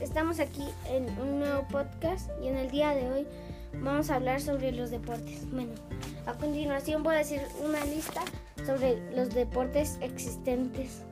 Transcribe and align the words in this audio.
estamos 0.00 0.40
aquí 0.40 0.64
en 0.86 1.08
un 1.18 1.40
nuevo 1.40 1.66
podcast 1.68 2.30
y 2.42 2.48
en 2.48 2.56
el 2.56 2.70
día 2.70 2.90
de 2.90 3.10
hoy 3.10 3.26
vamos 3.82 4.10
a 4.10 4.16
hablar 4.16 4.40
sobre 4.40 4.72
los 4.72 4.90
deportes. 4.90 5.50
Bueno, 5.50 5.72
a 6.26 6.34
continuación 6.34 7.02
voy 7.02 7.16
a 7.16 7.18
decir 7.18 7.40
una 7.64 7.84
lista 7.84 8.22
sobre 8.64 8.98
los 9.14 9.34
deportes 9.34 9.98
existentes. 10.00 11.02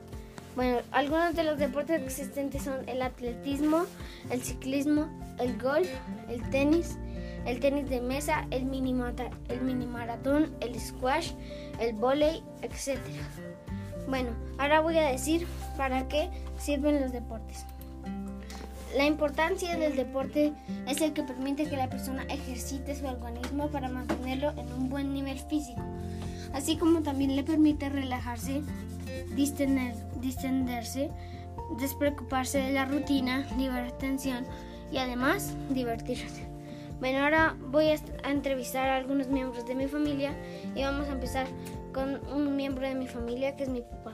Bueno, 0.55 0.79
algunos 0.91 1.35
de 1.35 1.43
los 1.43 1.57
deportes 1.57 2.01
existentes 2.01 2.63
son 2.63 2.87
el 2.87 3.01
atletismo, 3.01 3.85
el 4.29 4.41
ciclismo, 4.41 5.07
el 5.39 5.57
golf, 5.61 5.89
el 6.29 6.47
tenis, 6.49 6.97
el 7.45 7.59
tenis 7.59 7.89
de 7.89 8.01
mesa, 8.01 8.47
el 8.51 8.65
mini, 8.65 8.95
el 9.49 9.61
mini 9.61 9.85
maratón, 9.85 10.55
el 10.61 10.79
squash, 10.79 11.31
el 11.79 11.95
volei, 11.95 12.43
etc. 12.61 12.99
Bueno, 14.07 14.29
ahora 14.57 14.81
voy 14.81 14.97
a 14.97 15.07
decir 15.07 15.45
para 15.77 16.07
qué 16.07 16.29
sirven 16.57 17.01
los 17.01 17.11
deportes. 17.11 17.65
La 18.95 19.05
importancia 19.05 19.77
del 19.77 19.95
deporte 19.95 20.51
es 20.87 21.01
el 21.01 21.13
que 21.13 21.23
permite 21.23 21.69
que 21.69 21.77
la 21.77 21.89
persona 21.89 22.23
ejercite 22.23 22.95
su 22.95 23.05
organismo 23.05 23.69
para 23.69 23.87
mantenerlo 23.87 24.49
en 24.51 24.71
un 24.73 24.89
buen 24.89 25.13
nivel 25.13 25.39
físico, 25.39 25.81
así 26.53 26.75
como 26.75 27.03
también 27.03 27.35
le 27.35 27.43
permite 27.43 27.89
relajarse, 27.89 28.61
distenderse, 29.35 31.11
despreocuparse 31.79 32.57
de 32.57 32.73
la 32.73 32.85
rutina, 32.85 33.47
liberar 33.57 33.91
tensión 33.91 34.45
y 34.91 34.97
además 34.97 35.53
divertirse. 35.69 36.47
Bueno, 36.99 37.19
ahora 37.19 37.55
voy 37.67 37.89
a 37.89 38.29
entrevistar 38.29 38.89
a 38.89 38.97
algunos 38.97 39.27
miembros 39.27 39.67
de 39.67 39.75
mi 39.75 39.87
familia 39.87 40.35
y 40.75 40.81
vamos 40.81 41.07
a 41.09 41.11
empezar 41.11 41.47
con 41.93 42.19
un 42.27 42.55
miembro 42.55 42.87
de 42.87 42.95
mi 42.95 43.07
familia 43.07 43.55
que 43.55 43.63
es 43.63 43.69
mi 43.69 43.81
papá. 43.81 44.13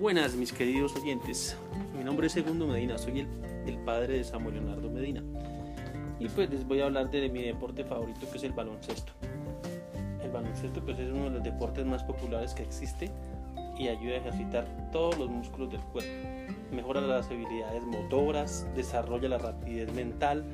Buenas 0.00 0.34
mis 0.34 0.52
queridos 0.52 0.94
oyentes, 0.96 1.56
mi 1.98 2.04
nombre 2.04 2.28
es 2.28 2.32
Segundo 2.32 2.68
Medina, 2.68 2.96
soy 2.96 3.26
el, 3.66 3.78
padre 3.78 4.18
de 4.18 4.24
Samuel 4.24 4.54
Leonardo 4.54 4.88
Medina 4.88 5.20
y 6.20 6.28
pues 6.28 6.48
les 6.48 6.64
voy 6.64 6.80
a 6.80 6.84
hablar 6.84 7.10
de 7.10 7.28
mi 7.28 7.42
deporte 7.42 7.84
favorito 7.84 8.20
que 8.30 8.38
es 8.38 8.44
el 8.44 8.52
baloncesto. 8.52 9.12
El 10.22 10.30
baloncesto 10.30 10.80
pues 10.80 10.96
es 11.00 11.10
uno 11.10 11.24
de 11.24 11.30
los 11.30 11.42
deportes 11.42 11.84
más 11.84 12.04
populares 12.04 12.54
que 12.54 12.62
existe 12.62 13.10
y 13.76 13.88
ayuda 13.88 14.14
a 14.14 14.16
ejercitar 14.18 14.64
todos 14.92 15.18
los 15.18 15.28
músculos 15.28 15.72
del 15.72 15.80
cuerpo. 15.80 16.10
Mejora 16.72 17.00
las 17.00 17.26
habilidades 17.26 17.82
motoras, 17.82 18.66
desarrolla 18.76 19.28
la 19.28 19.38
rapidez 19.38 19.92
mental, 19.92 20.44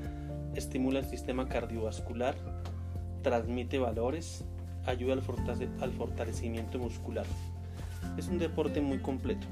estimula 0.55 1.01
el 1.01 1.07
sistema 1.07 1.47
cardiovascular, 1.47 2.37
transmite 3.23 3.79
valores, 3.79 4.47
ayuda 4.87 5.15
al 5.81 5.93
fortalecimiento 5.93 6.79
muscular. 6.79 7.27
Es 8.17 8.29
un 8.29 8.39
deporte 8.39 8.81
muy 8.81 8.99
completo 8.99 9.47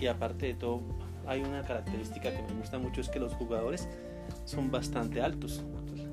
y 0.00 0.06
aparte 0.06 0.46
de 0.46 0.54
todo 0.54 0.82
hay 1.26 1.42
una 1.42 1.62
característica 1.62 2.30
que 2.30 2.42
me 2.42 2.60
gusta 2.60 2.78
mucho 2.78 3.00
es 3.00 3.08
que 3.08 3.18
los 3.18 3.34
jugadores 3.34 3.88
son 4.44 4.70
bastante 4.70 5.20
altos. 5.20 5.64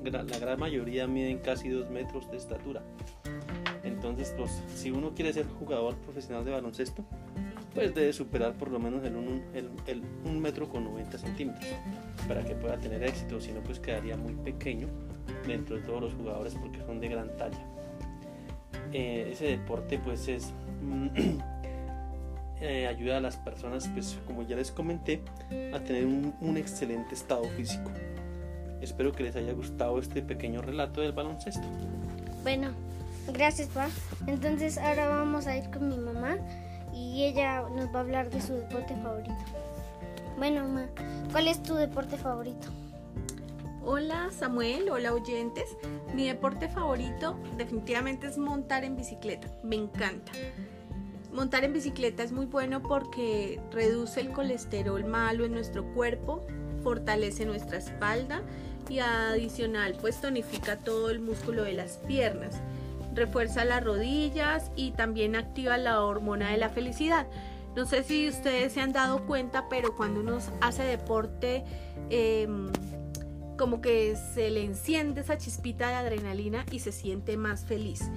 La 0.04 0.22
gran 0.22 0.58
mayoría 0.58 1.06
miden 1.06 1.38
casi 1.38 1.68
dos 1.70 1.88
metros 1.90 2.30
de 2.30 2.36
estatura. 2.36 2.82
Entonces, 3.82 4.34
pues, 4.36 4.62
si 4.74 4.90
uno 4.90 5.14
quiere 5.14 5.32
ser 5.32 5.46
jugador 5.46 5.94
profesional 5.96 6.44
de 6.44 6.50
baloncesto, 6.50 7.04
pues 7.74 7.94
debe 7.94 8.12
superar 8.12 8.54
por 8.54 8.70
lo 8.70 8.78
menos 8.78 9.04
el 9.04 9.16
1 9.16 9.30
un, 10.24 10.40
metro 10.40 10.68
con 10.68 10.84
90 10.84 11.18
centímetros 11.18 11.66
para 12.28 12.44
que 12.44 12.54
pueda 12.54 12.78
tener 12.78 13.02
éxito. 13.02 13.40
Si 13.40 13.52
no, 13.52 13.60
pues 13.60 13.80
quedaría 13.80 14.16
muy 14.16 14.34
pequeño 14.34 14.88
dentro 15.46 15.76
de 15.76 15.82
todos 15.82 16.00
los 16.00 16.14
jugadores 16.14 16.54
porque 16.54 16.80
son 16.82 17.00
de 17.00 17.08
gran 17.08 17.36
talla. 17.36 17.66
Eh, 18.92 19.30
ese 19.32 19.46
deporte, 19.46 19.98
pues, 19.98 20.28
es 20.28 20.52
Eh, 22.66 22.86
ayuda 22.86 23.18
a 23.18 23.20
las 23.20 23.36
personas, 23.36 23.86
pues 23.88 24.18
como 24.26 24.42
ya 24.42 24.56
les 24.56 24.70
comenté, 24.70 25.20
a 25.74 25.80
tener 25.80 26.06
un, 26.06 26.56
excelente 26.56 27.14
estado 27.14 27.44
físico. 27.44 27.90
Espero 28.80 29.12
que 29.12 29.22
les 29.22 29.36
haya 29.36 29.52
gustado 29.52 29.98
este 29.98 30.22
pequeño 30.22 30.62
relato 30.62 31.02
del 31.02 31.12
baloncesto. 31.12 31.60
Bueno, 32.42 32.70
gracias, 33.34 33.68
Pa. 33.68 33.88
Entonces 34.26 34.78
ahora 34.78 35.08
vamos 35.08 35.46
a 35.46 35.58
ir 35.58 35.68
con 35.68 35.90
mi 35.90 35.98
mamá 35.98 36.38
y 36.94 37.24
ella 37.24 37.60
nos 37.68 37.94
va 37.94 37.98
a 37.98 38.00
hablar 38.00 38.30
de 38.30 38.40
su 38.40 38.54
deporte 38.54 38.96
favorito. 38.96 39.36
Bueno, 40.38 40.62
mamá, 40.62 40.86
¿cuál 41.32 41.48
es 41.48 41.62
tu 41.62 41.74
deporte 41.74 42.16
favorito? 42.16 42.68
Hola 43.84 44.30
Samuel, 44.30 44.88
hola 44.88 45.12
oyentes. 45.12 45.76
Mi 46.14 46.26
deporte 46.26 46.70
favorito 46.70 47.38
definitivamente 47.58 48.26
es 48.26 48.38
montar 48.38 48.84
en 48.84 48.96
bicicleta. 48.96 49.48
Me 49.62 49.76
encanta. 49.76 50.32
Montar 51.34 51.64
en 51.64 51.72
bicicleta 51.72 52.22
es 52.22 52.30
muy 52.30 52.46
bueno 52.46 52.80
porque 52.80 53.58
reduce 53.72 54.20
el 54.20 54.30
colesterol 54.30 55.04
malo 55.04 55.44
en 55.44 55.52
nuestro 55.52 55.84
cuerpo, 55.92 56.46
fortalece 56.84 57.44
nuestra 57.44 57.78
espalda 57.78 58.42
y 58.88 59.00
adicional 59.00 59.96
pues 60.00 60.20
tonifica 60.20 60.78
todo 60.78 61.10
el 61.10 61.18
músculo 61.18 61.64
de 61.64 61.72
las 61.72 61.98
piernas, 62.06 62.60
refuerza 63.14 63.64
las 63.64 63.82
rodillas 63.82 64.70
y 64.76 64.92
también 64.92 65.34
activa 65.34 65.76
la 65.76 66.04
hormona 66.04 66.52
de 66.52 66.56
la 66.56 66.68
felicidad. 66.68 67.26
No 67.74 67.84
sé 67.84 68.04
si 68.04 68.28
ustedes 68.28 68.72
se 68.72 68.80
han 68.80 68.92
dado 68.92 69.26
cuenta, 69.26 69.68
pero 69.68 69.96
cuando 69.96 70.20
uno 70.20 70.38
hace 70.60 70.84
deporte, 70.84 71.64
em, 72.10 72.68
como 73.58 73.80
que 73.80 74.14
se 74.34 74.50
le 74.50 74.62
enciende 74.62 75.22
esa 75.22 75.36
chispita 75.36 75.88
de 75.88 75.94
adrenalina 75.94 76.64
y 76.70 76.78
se 76.78 76.92
siente 76.92 77.36
más 77.36 77.64
feliz 77.64 78.08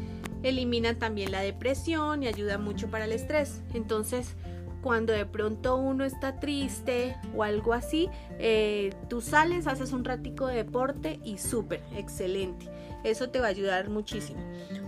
elimina 0.49 0.97
también 0.97 1.31
la 1.31 1.41
depresión 1.41 2.23
y 2.23 2.27
ayuda 2.27 2.57
mucho 2.57 2.89
para 2.89 3.05
el 3.05 3.11
estrés. 3.11 3.61
Entonces, 3.73 4.35
cuando 4.81 5.13
de 5.13 5.25
pronto 5.25 5.75
uno 5.75 6.05
está 6.05 6.39
triste 6.39 7.15
o 7.35 7.43
algo 7.43 7.73
así, 7.73 8.09
eh, 8.39 8.93
tú 9.09 9.21
sales, 9.21 9.67
haces 9.67 9.91
un 9.91 10.05
ratico 10.05 10.47
de 10.47 10.55
deporte 10.55 11.19
y 11.23 11.37
súper, 11.37 11.81
excelente. 11.95 12.67
Eso 13.03 13.29
te 13.29 13.39
va 13.39 13.47
a 13.47 13.49
ayudar 13.49 13.89
muchísimo. 13.89 14.39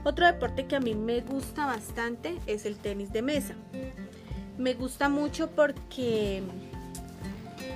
Otro 0.03 0.25
deporte 0.25 0.65
que 0.65 0.75
a 0.75 0.79
mí 0.79 0.95
me 0.95 1.21
gusta 1.21 1.65
bastante 1.65 2.37
es 2.47 2.65
el 2.65 2.77
tenis 2.77 3.11
de 3.11 3.21
mesa. 3.21 3.55
Me 4.57 4.73
gusta 4.73 5.09
mucho 5.09 5.49
porque 5.51 6.43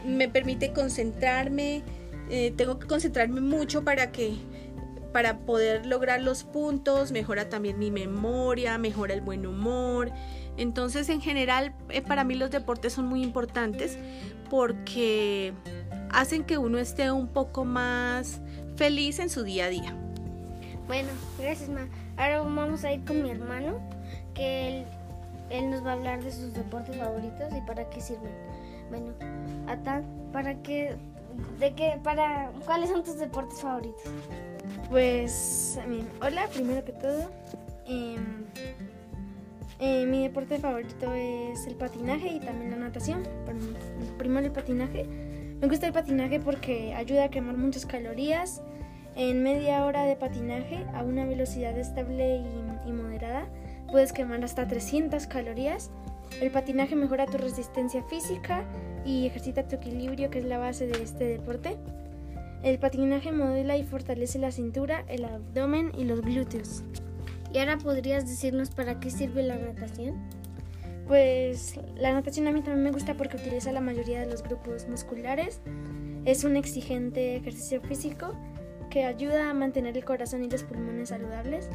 me 0.06 0.28
permite 0.28 0.74
concentrarme, 0.74 1.84
eh, 2.30 2.54
tengo 2.56 2.80
que 2.80 2.88
concentrarme 2.88 3.42
mucho 3.42 3.84
para 3.84 4.12
que 4.12 4.36
para 5.14 5.38
poder 5.38 5.86
lograr 5.86 6.22
los 6.22 6.44
puntos, 6.44 7.12
mejora 7.12 7.48
también 7.48 7.80
mi 7.80 7.92
memoria, 7.92 8.78
mejora 8.78 9.14
el 9.14 9.22
buen 9.22 9.46
humor. 9.46 10.12
Entonces, 10.58 11.08
en 11.10 11.22
general, 11.22 11.74
eh, 11.90 12.02
para 12.02 12.24
mí 12.24 12.36
los 12.36 12.52
deportes 12.52 12.94
son 12.94 13.06
muy 13.06 13.24
importantes 13.24 13.98
porque 14.50 15.54
hacen 16.12 16.44
que 16.44 16.58
uno 16.58 16.80
esté 16.80 17.12
un 17.12 17.28
poco 17.28 17.64
más 17.64 18.42
feliz 18.76 19.20
en 19.20 19.30
su 19.30 19.44
día 19.44 19.66
a 19.66 19.70
día. 19.70 19.96
Bueno, 20.88 21.10
gracias, 21.40 21.70
Ma. 21.70 21.88
Ahora 22.18 22.42
vamos 22.42 22.84
a 22.84 22.92
ir 22.92 23.06
con 23.06 23.24
mi 23.24 23.30
hermano, 23.30 23.80
que 24.34 24.80
él, 24.80 24.86
él 25.50 25.70
nos 25.70 25.86
va 25.86 25.92
a 25.92 25.94
hablar 25.94 26.24
de 26.24 26.32
sus 26.32 26.54
deportes 26.54 26.98
favoritos 26.98 27.54
y 27.56 27.62
para 27.62 27.90
qué 27.90 28.02
sirven. 28.02 28.34
Bueno, 28.90 29.14
Atan, 29.68 30.04
¿para 30.32 30.56
qué, 30.62 30.96
de 31.60 31.74
qué, 31.74 32.00
para, 32.04 32.52
cuáles 32.66 32.90
son 32.90 33.04
tus 33.04 33.18
deportes 33.18 33.62
favoritos? 33.62 34.12
Pues, 34.90 35.80
hola, 36.22 36.48
primero 36.54 36.84
que 36.86 36.92
todo. 36.92 37.32
Em, 37.88 38.46
eh, 39.80 40.06
mi 40.06 40.24
deporte 40.24 40.60
favorito 40.60 41.14
es 41.14 41.66
el 41.68 41.76
patinaje 41.76 42.28
y 42.28 42.40
también 42.40 42.72
la 42.72 42.78
natación. 42.78 43.24
primero 44.18 44.46
el 44.46 44.52
patinaje. 44.52 45.06
Me 45.62 45.68
gusta 45.68 45.88
el 45.88 45.94
patinaje 45.94 46.40
porque 46.40 46.94
ayuda 46.94 47.26
a 47.26 47.30
quemar 47.30 47.58
muchas 47.58 47.86
calorías. 47.86 48.62
En 49.16 49.44
media 49.44 49.86
hora 49.86 50.04
de 50.06 50.16
patinaje 50.16 50.86
a 50.94 51.04
una 51.04 51.26
velocidad 51.26 51.78
estable 51.78 52.38
y, 52.38 52.90
y 52.90 52.92
moderada 52.92 53.48
puedes 53.92 54.12
quemar 54.12 54.44
hasta 54.44 54.68
300 54.68 55.28
calorías. 55.28 55.92
El 56.42 56.52
patinaje 56.52 56.96
mejora 56.96 57.26
tu 57.26 57.38
resistencia 57.38 58.04
física 58.04 58.64
y 59.06 59.28
ejercita 59.28 59.68
tu 59.68 59.76
equilibrio, 59.76 60.30
que 60.30 60.40
es 60.40 60.46
la 60.46 60.58
base 60.58 60.88
de 60.88 61.02
este 61.04 61.26
deporte. 61.26 61.78
El 62.64 62.80
patinaje 62.80 63.34
modela 63.34 63.76
y 63.76 63.84
fortalece 63.84 64.40
la 64.40 64.52
cintura, 64.52 65.04
el 65.10 65.26
abdomen 65.26 65.92
y 65.98 66.06
los 66.06 66.22
glúteos. 66.22 66.82
¿Y 67.52 67.58
ahora 67.58 67.78
podrías 67.78 68.26
decirnos 68.26 68.70
para 68.70 69.02
qué 69.02 69.10
sirve 69.10 69.44
la 69.44 69.58
natación? 69.58 70.16
Pues 71.06 71.78
la 71.98 72.14
natación 72.14 72.48
a 72.48 72.54
mí 72.54 72.62
también 72.62 72.86
me 72.86 72.92
gusta 72.92 73.16
porque 73.16 73.36
utiliza 73.36 73.74
la 73.74 73.82
mayoría 73.82 74.22
de 74.22 74.28
los 74.28 74.42
grupos 74.44 74.88
musculares. 74.88 75.60
Es 76.24 76.46
un 76.46 76.56
exigente 76.56 77.36
ejercicio 77.36 77.82
físico 77.82 78.34
que 78.90 79.04
ayuda 79.04 79.50
a 79.50 79.54
mantener 79.54 79.98
el 79.98 80.06
corazón 80.06 80.46
y 80.46 80.50
los 80.50 80.64
pulmones 80.64 81.10
saludables. 81.10 81.70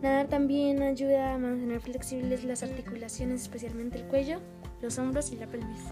Nadar 0.00 0.28
también 0.28 0.82
ayuda 0.82 1.34
a 1.34 1.38
mantener 1.38 1.80
flexibles 1.80 2.44
las 2.44 2.62
articulaciones, 2.62 3.42
especialmente 3.42 3.98
el 3.98 4.04
cuello, 4.04 4.40
los 4.84 4.98
hombros 4.98 5.32
y 5.32 5.36
la 5.36 5.46
pelvis. 5.46 5.82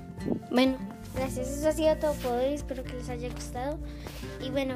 Bueno, 0.50 0.76
gracias. 1.14 1.48
Eso 1.48 1.68
ha 1.68 1.72
sido 1.72 1.96
todo 1.96 2.12
por 2.14 2.32
hoy. 2.32 2.54
Espero 2.54 2.84
que 2.84 2.92
les 2.92 3.08
haya 3.08 3.28
gustado. 3.30 3.78
Y 4.40 4.50
bueno, 4.50 4.74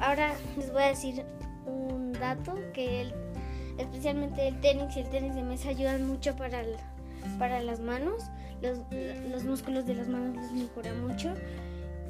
ahora 0.00 0.34
les 0.56 0.72
voy 0.72 0.82
a 0.82 0.88
decir 0.88 1.24
un 1.66 2.12
dato 2.12 2.54
que 2.74 3.12
especialmente 3.78 4.48
el 4.48 4.60
tenis 4.60 4.96
y 4.96 5.00
el 5.00 5.08
tenis 5.08 5.34
de 5.34 5.42
mesa 5.42 5.68
ayudan 5.70 6.06
mucho 6.06 6.36
para, 6.36 6.62
para 7.38 7.62
las 7.62 7.80
manos. 7.80 8.24
Los, 8.60 8.78
los 9.30 9.44
músculos 9.44 9.86
de 9.86 9.94
las 9.94 10.08
manos 10.08 10.34
los 10.34 10.50
mejora 10.50 10.92
mucho 10.94 11.32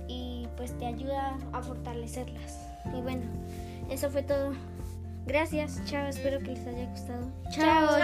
y 0.08 0.48
pues 0.56 0.76
te 0.78 0.86
ayuda 0.86 1.36
a 1.52 1.62
fortalecerlas. 1.62 2.58
Y 2.86 3.02
bueno, 3.02 3.22
eso 3.90 4.08
fue 4.08 4.22
todo. 4.22 4.54
Gracias, 5.26 5.82
chao, 5.84 6.06
espero 6.06 6.38
que 6.38 6.52
les 6.52 6.66
haya 6.66 6.86
gustado. 6.86 7.30
Chao, 7.50 7.98